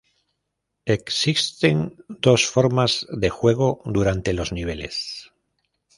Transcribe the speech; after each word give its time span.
Existen 0.87 2.03
dos 2.09 2.47
formas 2.49 3.05
de 3.11 3.29
juego 3.29 3.83
durante 3.85 4.33
los 4.33 4.51
niveles. 4.51 5.31